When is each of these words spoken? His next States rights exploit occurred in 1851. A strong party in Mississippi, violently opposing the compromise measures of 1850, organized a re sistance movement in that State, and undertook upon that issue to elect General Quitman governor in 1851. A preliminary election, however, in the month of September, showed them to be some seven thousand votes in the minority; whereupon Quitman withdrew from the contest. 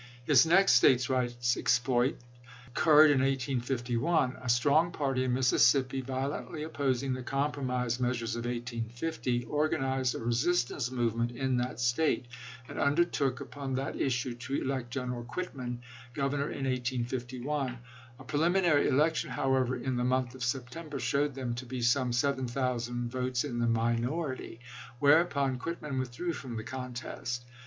His 0.25 0.47
next 0.47 0.71
States 0.71 1.11
rights 1.11 1.55
exploit 1.55 2.17
occurred 2.65 3.11
in 3.11 3.19
1851. 3.19 4.35
A 4.41 4.49
strong 4.49 4.91
party 4.91 5.23
in 5.25 5.31
Mississippi, 5.35 6.01
violently 6.01 6.63
opposing 6.63 7.13
the 7.13 7.21
compromise 7.21 7.99
measures 7.99 8.35
of 8.35 8.45
1850, 8.45 9.43
organized 9.43 10.15
a 10.15 10.17
re 10.17 10.31
sistance 10.33 10.89
movement 10.91 11.29
in 11.33 11.57
that 11.57 11.79
State, 11.79 12.25
and 12.67 12.79
undertook 12.79 13.41
upon 13.41 13.75
that 13.75 13.95
issue 13.95 14.33
to 14.33 14.55
elect 14.59 14.89
General 14.89 15.23
Quitman 15.23 15.83
governor 16.15 16.49
in 16.49 16.65
1851. 16.65 17.77
A 18.17 18.23
preliminary 18.23 18.87
election, 18.87 19.29
however, 19.29 19.77
in 19.77 19.97
the 19.97 20.03
month 20.03 20.33
of 20.33 20.43
September, 20.43 20.97
showed 20.99 21.35
them 21.35 21.53
to 21.53 21.65
be 21.67 21.79
some 21.79 22.11
seven 22.11 22.47
thousand 22.47 23.11
votes 23.11 23.43
in 23.43 23.59
the 23.59 23.67
minority; 23.67 24.61
whereupon 24.97 25.59
Quitman 25.59 25.99
withdrew 25.99 26.33
from 26.33 26.55
the 26.57 26.63
contest. 26.63 27.45